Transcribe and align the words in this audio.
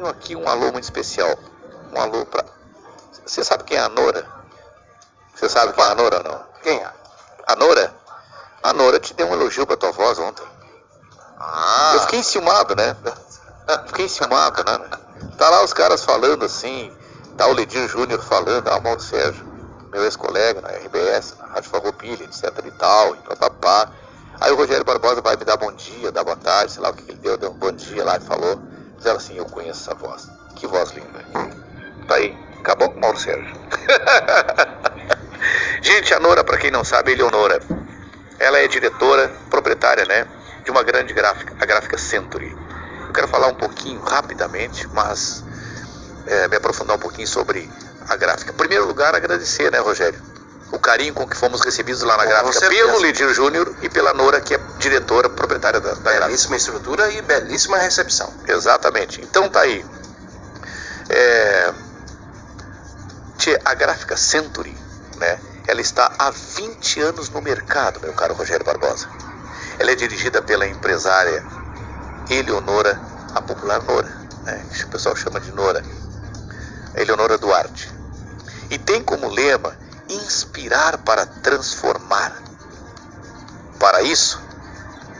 tenho 0.00 0.08
aqui 0.08 0.34
um 0.34 0.48
alô 0.48 0.72
muito 0.72 0.84
especial. 0.84 1.36
Um 1.92 2.00
alô 2.00 2.24
para. 2.24 2.44
Você 3.26 3.44
sabe 3.44 3.64
quem 3.64 3.76
é 3.76 3.80
a 3.80 3.88
Nora? 3.88 4.26
Você 5.34 5.48
sabe 5.48 5.74
quem 5.74 5.84
é 5.84 5.88
a 5.88 5.94
Nora 5.94 6.16
ou 6.18 6.24
não? 6.24 6.44
Quem 6.62 6.78
é? 6.78 6.90
A 7.46 7.54
Nora? 7.54 7.94
A 8.62 8.72
Nora 8.72 8.98
te 8.98 9.12
deu 9.12 9.26
um 9.26 9.32
elogio 9.34 9.66
pra 9.66 9.76
tua 9.76 9.92
voz 9.92 10.18
ontem. 10.18 10.46
Ah. 11.38 11.92
Eu 11.94 12.00
fiquei 12.00 12.18
enciumado, 12.20 12.74
né? 12.74 12.96
Fiquei 13.86 14.06
enciumado, 14.06 14.64
né? 14.64 14.78
Tá 15.36 15.48
lá 15.48 15.62
os 15.62 15.72
caras 15.72 16.02
falando 16.02 16.44
assim, 16.44 16.92
tá 17.36 17.46
o 17.46 17.52
Ledir 17.52 17.86
Júnior 17.88 18.20
falando, 18.20 18.66
ah, 18.68 18.78
o 18.78 18.82
Mauro 18.82 19.00
Sérgio, 19.00 19.46
meu 19.92 20.02
ex-colega 20.02 20.60
na 20.60 20.70
RBS, 20.70 21.36
na 21.38 21.46
Rádio 21.46 21.70
Farroupilha, 21.70 22.24
etc 22.24 22.50
e 22.64 22.70
tal, 22.72 23.14
e 23.14 23.18
papapá. 23.18 23.92
Aí 24.40 24.50
o 24.50 24.56
Rogério 24.56 24.84
Barbosa 24.84 25.20
vai 25.20 25.36
me 25.36 25.44
dar 25.44 25.56
bom 25.56 25.72
dia, 25.72 26.10
dar 26.10 26.24
boa 26.24 26.36
tarde, 26.36 26.72
sei 26.72 26.82
lá 26.82 26.90
o 26.90 26.94
que 26.94 27.10
ele 27.10 27.20
deu, 27.20 27.36
deu 27.36 27.50
um 27.50 27.54
bom 27.54 27.70
dia 27.70 28.04
lá 28.04 28.16
e 28.16 28.20
falou. 28.20 28.60
Diz 29.00 29.06
ela 29.06 29.16
assim, 29.16 29.34
eu 29.38 29.46
conheço 29.46 29.80
essa 29.80 29.94
voz. 29.94 30.28
Que 30.54 30.66
voz 30.66 30.90
linda. 30.90 31.24
Tá 32.06 32.16
aí, 32.16 32.36
acabou 32.58 32.90
com 32.90 32.98
o 32.98 33.00
Mauro 33.00 33.18
Sérgio. 33.18 33.56
Gente, 35.80 36.12
a 36.12 36.20
Nora, 36.20 36.44
para 36.44 36.58
quem 36.58 36.70
não 36.70 36.84
sabe, 36.84 37.12
é 37.12 37.14
Eleonora. 37.14 37.60
Ela 38.38 38.58
é 38.58 38.68
diretora, 38.68 39.32
proprietária, 39.48 40.04
né, 40.04 40.26
de 40.64 40.70
uma 40.70 40.82
grande 40.82 41.14
gráfica, 41.14 41.54
a 41.58 41.64
Gráfica 41.64 41.96
Century. 41.96 42.54
Eu 43.06 43.12
quero 43.14 43.26
falar 43.26 43.46
um 43.46 43.54
pouquinho, 43.54 44.02
rapidamente, 44.02 44.86
mas 44.88 45.42
é, 46.26 46.46
me 46.48 46.56
aprofundar 46.56 46.96
um 46.96 47.00
pouquinho 47.00 47.26
sobre 47.26 47.70
a 48.06 48.16
gráfica. 48.16 48.52
Em 48.52 48.56
primeiro 48.56 48.84
lugar, 48.86 49.14
agradecer, 49.14 49.72
né, 49.72 49.78
Rogério? 49.78 50.20
Carinho 50.90 51.14
com 51.14 51.24
que 51.24 51.36
fomos 51.36 51.60
recebidos 51.60 52.02
lá 52.02 52.16
na 52.16 52.24
gráfica 52.24 52.68
pelo 52.68 53.00
Lidir 53.00 53.32
Júnior 53.32 53.76
e 53.80 53.88
pela 53.88 54.12
Nora, 54.12 54.40
que 54.40 54.56
é 54.56 54.60
diretora, 54.80 55.30
proprietária 55.30 55.78
da, 55.78 55.94
da 55.94 56.00
gráfica. 56.00 56.26
Belíssima 56.26 56.56
estrutura 56.56 57.08
e 57.12 57.22
belíssima 57.22 57.78
recepção. 57.78 58.34
Exatamente. 58.48 59.20
Então 59.20 59.48
tá 59.48 59.60
aí. 59.60 59.86
É... 61.08 61.72
A 63.64 63.74
gráfica 63.74 64.16
Century, 64.16 64.76
né? 65.16 65.38
Ela 65.68 65.80
está 65.80 66.12
há 66.18 66.30
20 66.30 67.00
anos 67.02 67.30
no 67.30 67.40
mercado, 67.40 68.00
meu 68.00 68.12
caro 68.12 68.34
Rogério 68.34 68.66
Barbosa. 68.66 69.08
Ela 69.78 69.92
é 69.92 69.94
dirigida 69.94 70.42
pela 70.42 70.66
empresária 70.66 71.44
Eleonora, 72.28 73.00
a 73.32 73.40
popular 73.40 73.80
Nora, 73.84 74.08
né? 74.42 74.60
Que 74.74 74.84
o 74.84 74.88
pessoal 74.88 75.14
chama 75.14 75.38
de 75.40 75.52
Nora. 75.52 75.84
Inspirar 80.60 80.98
para 80.98 81.24
transformar. 81.24 82.32
Para 83.78 84.02
isso, 84.02 84.40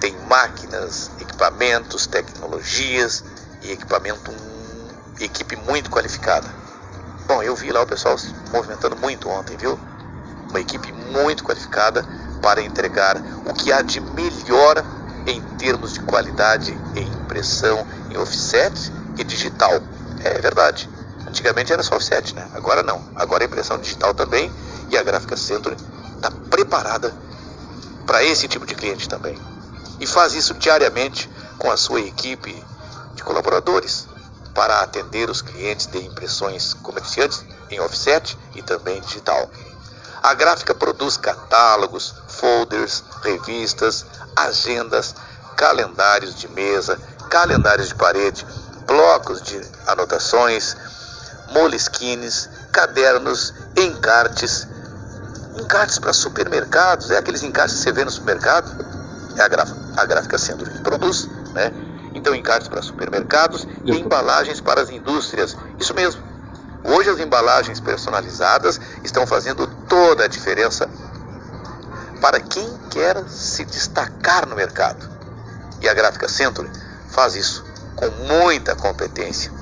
tem 0.00 0.12
máquinas, 0.28 1.12
equipamentos, 1.20 2.06
tecnologias 2.08 3.24
e 3.62 3.70
equipamento, 3.70 4.32
equipe 5.20 5.54
muito 5.56 5.90
qualificada. 5.90 6.48
Bom, 7.28 7.40
eu 7.42 7.54
vi 7.54 7.70
lá 7.70 7.82
o 7.82 7.86
pessoal 7.86 8.18
se 8.18 8.34
movimentando 8.52 8.96
muito 8.96 9.28
ontem, 9.28 9.56
viu? 9.56 9.78
Uma 10.50 10.60
equipe 10.60 10.92
muito 10.92 11.44
qualificada 11.44 12.04
para 12.42 12.60
entregar 12.60 13.16
o 13.46 13.54
que 13.54 13.72
há 13.72 13.80
de 13.82 14.00
melhor 14.00 14.82
em 15.26 15.40
termos 15.56 15.92
de 15.92 16.00
qualidade 16.00 16.76
em 16.96 17.06
impressão, 17.06 17.86
em 18.10 18.16
offset 18.16 18.92
e 19.16 19.22
digital. 19.22 19.80
É 20.24 20.40
verdade. 20.40 20.88
Antigamente 21.26 21.72
era 21.72 21.82
só 21.82 21.96
offset, 21.96 22.34
né? 22.34 22.48
Agora 22.54 22.82
não. 22.82 23.00
Agora 23.14 23.44
é 23.44 23.46
impressão 23.46 23.78
digital 23.78 24.14
também 24.14 24.50
e 24.90 24.96
a 24.96 25.02
Gráfica 25.02 25.36
Centro 25.36 25.76
está 26.16 26.30
preparada 26.50 27.14
para 28.06 28.24
esse 28.24 28.48
tipo 28.48 28.66
de 28.66 28.74
cliente 28.74 29.08
também. 29.08 29.38
E 30.00 30.06
faz 30.06 30.34
isso 30.34 30.54
diariamente 30.54 31.30
com 31.58 31.70
a 31.70 31.76
sua 31.76 32.00
equipe 32.00 32.64
de 33.14 33.22
colaboradores 33.22 34.06
para 34.54 34.80
atender 34.80 35.28
os 35.28 35.42
clientes 35.42 35.86
de 35.86 35.98
impressões 35.98 36.74
comerciantes 36.74 37.44
em 37.70 37.80
offset 37.80 38.36
e 38.54 38.62
também 38.62 39.00
digital. 39.00 39.50
A 40.22 40.34
gráfica 40.34 40.74
produz 40.74 41.16
catálogos, 41.16 42.14
folders, 42.28 43.04
revistas, 43.22 44.04
agendas, 44.34 45.14
calendários 45.56 46.34
de 46.34 46.48
mesa, 46.48 46.98
calendários 47.30 47.88
de 47.88 47.94
parede, 47.94 48.46
blocos 48.86 49.42
de 49.42 49.60
anotações, 49.86 50.76
moleskines, 51.52 52.48
cadernos, 52.72 53.54
encartes, 53.76 54.66
encartes 55.60 55.98
para 55.98 56.12
supermercados, 56.12 57.10
é 57.10 57.18
aqueles 57.18 57.42
encartes 57.42 57.76
que 57.76 57.82
você 57.82 57.92
vê 57.92 58.04
no 58.04 58.10
supermercado, 58.10 58.84
é 59.36 59.42
a, 59.42 59.48
graf, 59.48 59.70
a 59.96 60.04
gráfica 60.04 60.38
Centro 60.38 60.68
que 60.68 60.80
produz, 60.80 61.28
né? 61.52 61.72
Então, 62.14 62.34
encartes 62.34 62.68
para 62.68 62.82
supermercados 62.82 63.66
e 63.84 63.92
embalagens 63.92 64.60
para 64.60 64.80
as 64.80 64.90
indústrias. 64.90 65.56
Isso 65.78 65.94
mesmo. 65.94 66.22
Hoje 66.82 67.10
as 67.10 67.18
embalagens 67.18 67.80
personalizadas 67.80 68.80
estão 69.04 69.26
fazendo 69.26 69.66
toda 69.88 70.24
a 70.24 70.28
diferença 70.28 70.88
para 72.20 72.40
quem 72.40 72.66
quer 72.90 73.22
se 73.28 73.64
destacar 73.64 74.48
no 74.48 74.56
mercado. 74.56 75.08
E 75.80 75.88
a 75.88 75.94
Gráfica 75.94 76.28
Century 76.28 76.68
faz 77.08 77.36
isso 77.36 77.64
com 77.94 78.08
muita 78.26 78.74
competência. 78.74 79.52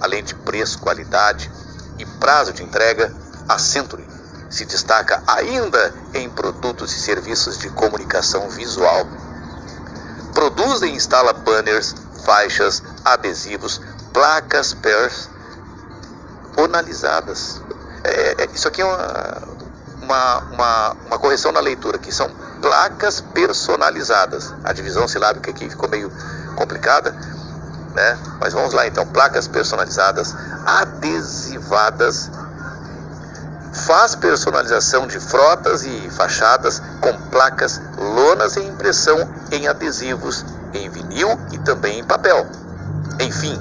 Além 0.00 0.22
de 0.22 0.34
preço, 0.34 0.78
qualidade 0.80 1.50
e 1.98 2.04
prazo 2.04 2.52
de 2.52 2.62
entrega, 2.62 3.14
a 3.48 3.58
Century 3.58 4.11
se 4.52 4.64
destaca 4.66 5.20
ainda 5.26 5.94
em 6.12 6.28
produtos 6.28 6.92
e 6.92 7.00
serviços 7.00 7.58
de 7.58 7.70
comunicação 7.70 8.50
visual. 8.50 9.06
Produz 10.34 10.82
e 10.82 10.90
instala 10.90 11.32
banners, 11.32 11.94
faixas, 12.24 12.82
adesivos, 13.02 13.80
placas 14.12 14.76
personalizadas. 16.54 17.62
É, 18.04 18.42
é, 18.42 18.48
isso 18.52 18.68
aqui 18.68 18.82
é 18.82 18.84
uma, 18.84 19.42
uma, 20.02 20.38
uma, 20.52 20.96
uma 21.06 21.18
correção 21.18 21.50
na 21.50 21.60
leitura, 21.60 21.96
que 21.96 22.12
são 22.12 22.30
placas 22.60 23.22
personalizadas. 23.22 24.52
A 24.62 24.74
divisão 24.74 25.08
silábica 25.08 25.50
aqui 25.50 25.70
ficou 25.70 25.88
meio 25.88 26.12
complicada, 26.56 27.12
né? 27.94 28.18
Mas 28.38 28.52
vamos 28.52 28.74
lá 28.74 28.86
então, 28.86 29.06
placas 29.06 29.48
personalizadas, 29.48 30.34
adesivadas, 30.66 32.30
faz 33.92 34.14
personalização 34.14 35.06
de 35.06 35.20
frotas 35.20 35.84
e 35.84 36.08
fachadas 36.16 36.80
com 36.98 37.12
placas, 37.28 37.78
lonas 37.98 38.56
e 38.56 38.60
impressão 38.60 39.30
em 39.50 39.68
adesivos, 39.68 40.46
em 40.72 40.88
vinil 40.88 41.38
e 41.52 41.58
também 41.58 41.98
em 41.98 42.02
papel. 42.02 42.46
Enfim, 43.20 43.54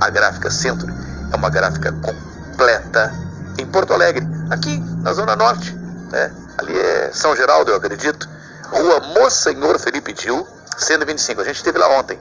a 0.00 0.10
Gráfica 0.10 0.50
Centro 0.50 0.92
é 1.32 1.36
uma 1.36 1.48
gráfica 1.48 1.92
completa 2.02 3.14
em 3.56 3.64
Porto 3.64 3.92
Alegre, 3.92 4.26
aqui 4.50 4.76
na 5.02 5.12
Zona 5.12 5.36
Norte, 5.36 5.72
né? 6.10 6.32
Ali 6.58 6.76
é 6.76 7.12
São 7.12 7.36
Geraldo, 7.36 7.70
eu 7.70 7.76
acredito. 7.76 8.28
Rua 8.72 8.98
Monsenhor 8.98 9.78
Felipe 9.78 10.12
Dil, 10.12 10.44
125. 10.76 11.42
A 11.42 11.44
gente 11.44 11.58
esteve 11.58 11.78
lá 11.78 11.88
ontem, 11.90 12.18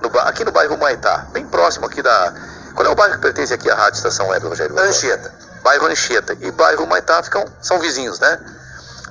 no, 0.00 0.18
aqui 0.20 0.46
no 0.46 0.50
bairro 0.50 0.78
Maitá, 0.78 1.26
bem 1.30 1.44
próximo 1.44 1.84
aqui 1.84 2.00
da. 2.00 2.32
Qual 2.76 2.86
é 2.86 2.90
o 2.90 2.94
bairro 2.94 3.14
que 3.14 3.22
pertence 3.22 3.54
aqui 3.54 3.70
à 3.70 3.74
Rádio 3.74 3.96
Estação 3.96 4.28
Web, 4.28 4.46
Rogério? 4.46 4.78
Anchieta. 4.78 5.32
Bairro 5.62 5.86
Anchieta 5.86 6.36
e 6.38 6.50
bairro 6.50 6.86
Maitá 6.86 7.22
ficam, 7.22 7.42
são 7.62 7.80
vizinhos, 7.80 8.20
né? 8.20 8.38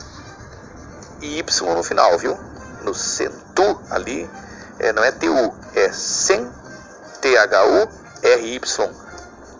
e 1.20 1.38
Y 1.41 1.75
no 1.75 1.82
final, 1.82 2.17
viu? 2.19 2.38
No 2.82 2.94
Centu 2.94 3.81
ali, 3.91 4.31
é, 4.79 4.93
não 4.93 5.02
é 5.02 5.11
TU, 5.11 5.52
é 5.75 5.91
Cen, 5.93 6.49
T-H-U-R-Y, 7.20 8.91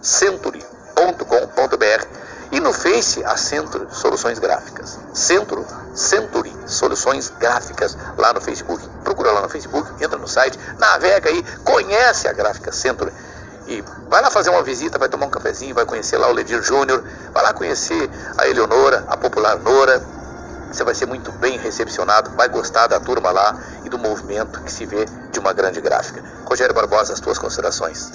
Century.com.br 0.01 0.65
e 2.53 2.61
no 2.61 2.73
Face, 2.73 3.25
a 3.25 3.37
Centro 3.37 3.89
Soluções 3.93 4.39
Gráficas. 4.39 4.97
Centro, 5.13 5.67
Century 5.93 6.55
Soluções 6.67 7.31
Gráficas, 7.31 7.99
lá 8.17 8.33
no 8.33 8.41
Facebook. 8.41 8.89
Procura 9.03 9.33
lá 9.33 9.41
no 9.43 9.49
Facebook, 9.49 10.05
entra 10.05 10.19
no 10.19 10.29
site, 10.29 10.57
navega 10.79 11.31
aí, 11.31 11.43
conhece 11.65 12.29
a 12.29 12.33
Gráfica 12.33 12.71
Century. 12.71 13.13
E 13.67 13.83
vai 14.09 14.21
lá 14.21 14.31
fazer 14.31 14.51
uma 14.51 14.63
visita, 14.63 14.99
vai 14.99 15.09
tomar 15.09 15.27
um 15.27 15.31
cafezinho, 15.31 15.75
vai 15.75 15.87
conhecer 15.87 16.19
lá 16.19 16.29
o 16.29 16.33
Ledir 16.33 16.63
Júnior, 16.63 17.03
vai 17.33 17.43
lá 17.43 17.53
conhecer 17.53 18.11
a 18.37 18.47
Eleonora, 18.47 19.05
a 19.09 19.17
popular 19.17 19.59
Nora. 19.59 20.05
Você 20.71 20.85
vai 20.85 20.95
ser 20.95 21.07
muito 21.07 21.31
bem 21.33 21.57
recepcionado, 21.59 22.31
vai 22.33 22.49
gostar 22.49 22.87
da 22.89 23.01
turma 23.01 23.31
lá 23.31 23.57
e 23.85 23.89
do 23.89 23.99
movimento 23.99 24.61
que 24.63 24.73
se 24.73 24.85
vê 24.85 25.07
de 25.31 25.39
uma 25.39 25.53
grande 25.53 25.81
gráfica. 25.81 26.23
Rogério 26.45 26.75
Barbosa, 26.75 27.13
as 27.13 27.21
tuas 27.21 27.39
considerações. 27.39 28.13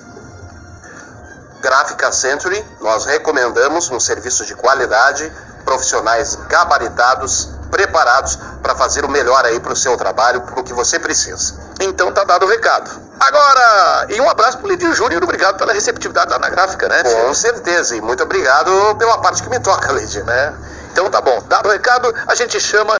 Gráfica 1.61 2.11
Century, 2.11 2.63
nós 2.79 3.05
recomendamos 3.05 3.89
um 3.89 3.99
serviço 3.99 4.45
de 4.45 4.55
qualidade, 4.55 5.31
profissionais 5.65 6.35
gabaritados, 6.47 7.49
preparados 7.69 8.37
para 8.61 8.75
fazer 8.75 9.03
o 9.03 9.09
melhor 9.09 9.45
aí 9.45 9.59
para 9.59 9.73
o 9.73 9.75
seu 9.75 9.95
trabalho, 9.97 10.41
para 10.41 10.59
o 10.59 10.63
que 10.63 10.73
você 10.73 10.99
precisa. 10.99 11.68
Então 11.79 12.11
tá 12.11 12.23
dado 12.23 12.45
o 12.45 12.49
recado. 12.49 12.89
Agora, 13.19 14.07
e 14.09 14.19
um 14.21 14.29
abraço 14.29 14.57
pro 14.57 14.67
Lidir 14.67 14.93
Júnior, 14.93 15.23
obrigado 15.23 15.57
pela 15.57 15.73
receptividade 15.73 16.31
lá 16.31 16.39
na 16.39 16.49
gráfica, 16.49 16.87
né? 16.87 17.03
Com 17.03 17.33
certeza, 17.33 17.95
e 17.95 18.01
muito 18.01 18.23
obrigado 18.23 18.95
pela 18.97 19.17
parte 19.17 19.43
que 19.43 19.49
me 19.49 19.59
toca, 19.59 19.91
Lidir. 19.91 20.23
Né? 20.23 20.53
Então 20.91 21.09
tá 21.09 21.21
bom, 21.21 21.41
dado 21.47 21.67
o 21.67 21.71
recado, 21.71 22.13
a 22.27 22.35
gente 22.35 22.59
chama 22.59 22.97